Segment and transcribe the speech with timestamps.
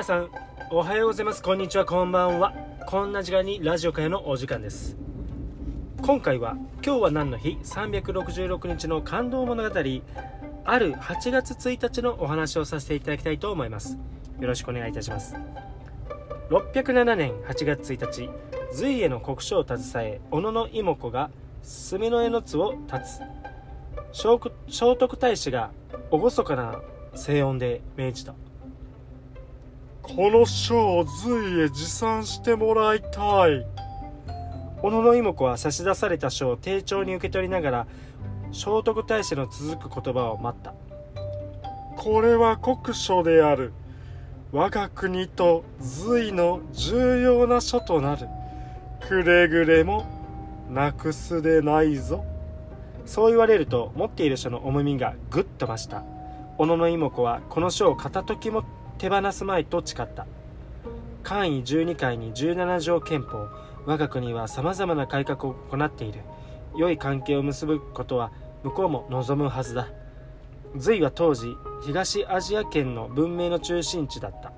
[0.00, 0.30] 皆さん
[0.70, 1.42] おはようございます。
[1.42, 1.84] こんにちは。
[1.84, 2.54] こんばんは。
[2.86, 4.96] こんな時間にラジオ会のお時間です。
[6.00, 9.68] 今回は今日は何の日？366日の感動物語。
[9.68, 13.98] ある8月1日のお話をさせていただきたいと思います。
[14.40, 15.36] よろしくお願いいたします。
[16.48, 18.30] 607年8月1日
[18.72, 21.28] 隋への国書を携え小野の妹子が
[21.62, 23.20] 墨の絵の津を立つ。
[24.14, 24.22] 聖
[24.96, 25.70] 徳太子が
[26.10, 26.80] 厳かな
[27.14, 28.34] 静音で命じた
[30.16, 33.64] この書を隋へ持参してもらいたい。
[34.82, 37.86] 小野妹子は差し出された書を丁重に受け取りながら
[38.52, 40.74] 聖徳太子の続く言葉を待った。
[41.96, 43.72] これは国書である。
[44.52, 48.26] 我が国と隋の重要な書となる。
[49.00, 50.04] くれぐれも
[50.68, 52.24] なくすでないぞ。
[53.06, 56.02] そう言われると持っている書の重みがぐっと増した。
[56.58, 58.64] 小野妹子はこの書を片時も
[59.00, 60.26] 手放すまいと誓った。
[61.22, 63.48] 簡位12回に17条憲法。
[63.86, 66.20] 我が国はさまざまな改革を行っている。
[66.76, 68.30] 良い関係を結ぶことは
[68.62, 69.88] 向こうも望むはずだ。
[70.76, 74.52] 隋は当時東アジア圏の文明の中心地だった。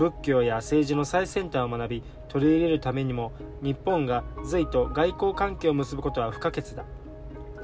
[0.00, 6.84] 仏教や政治の最先端を学び取り入れるためにも日本が隋と外交関係を結ぶことは不可欠だ。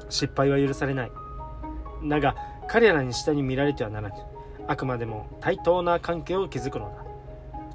[0.08, 1.12] 失敗は許されない。
[2.04, 2.36] だが
[2.68, 4.14] 彼らに下に見られてはならぬ。
[4.68, 7.04] あくまでも対等な関係を築くのだ。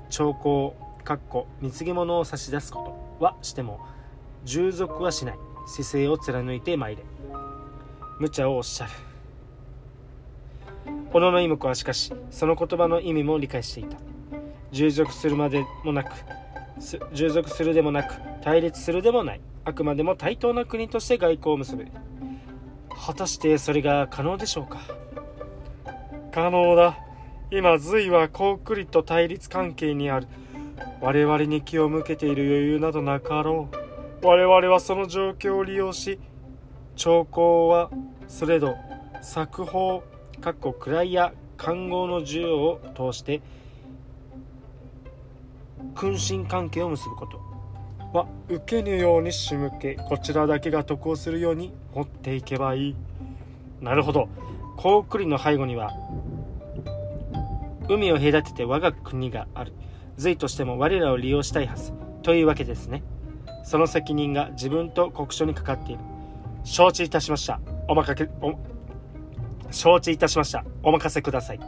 [0.09, 3.79] 兆候かっこ貢ぎ物を差し出すことはしても
[4.45, 7.03] 従属はしない姿勢を貫いてまいれ。
[8.19, 8.91] 無茶をおっしゃる。
[11.11, 13.97] 小野妹子はしかしその言葉の意味も理解していた。
[14.71, 16.11] 従属するまでもなく
[17.13, 19.41] 従属するでもなく対立するでもない。
[19.65, 21.85] あくまでも対等な国として外交を結ぶ。
[22.89, 24.79] 果たしてそれが可能でしょうか？
[26.31, 26.97] 可能だ。
[27.49, 30.27] 今隋は高句麗と対立関係にある。
[31.01, 33.69] 我々に気を向けている余裕などなかろ
[34.21, 34.25] う。
[34.25, 36.19] 我々はその状況を利用し
[36.95, 37.91] 兆候は
[38.27, 38.75] それど
[39.21, 40.03] 作法
[40.41, 43.41] かっこ位や官号の授与を通して
[45.93, 47.47] 君臣関係を結ぶこと。
[48.13, 52.95] は受けぬように仕向けこちらだけが得をするように持っていけばいい。
[53.81, 54.29] なるほど。
[54.77, 55.91] 高句麗の背後には
[57.89, 59.73] 海を隔てて我が国がある。
[60.17, 61.93] 隋としても我らを利用したいはず。
[62.21, 63.03] というわけですね。
[63.63, 66.01] その責任が自分と国書にかかっている。
[66.63, 67.61] 承知いたしました。
[67.87, 68.53] おまかけお
[69.71, 70.65] 承知いたしました。
[70.83, 71.59] お任せください。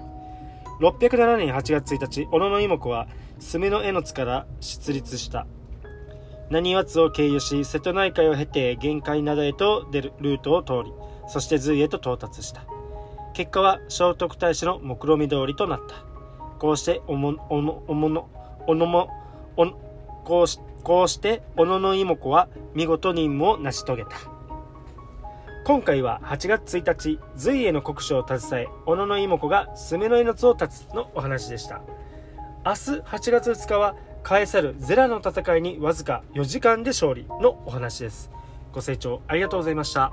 [0.82, 3.08] 607年8月1日小野妹子は
[3.40, 5.48] 墨の絵の津から出立した。
[6.50, 10.94] 浪速津を経由し瀬戸内海を経て玄界灘へと出るルートを通り
[11.28, 12.66] そして隋へと到達した。
[13.34, 15.96] 結果は聖徳太子の目論見通りとなった。
[16.60, 18.30] こうしておもおのおもの
[18.68, 19.10] おのも
[19.56, 19.66] お
[20.24, 24.10] こうしこうして小野の妹子は見事任務を成し遂げた。
[25.66, 31.82] 今回は8月1日隋への国書を携え小野の妹子が墨の命を絶つのお話でした。
[32.66, 38.32] 明日8月2日はカエサルゼラの戦いにわずか4時間で勝利のお話です。
[38.74, 40.12] ご清聴ありがとうございました。